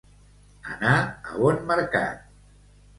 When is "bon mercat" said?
1.45-2.29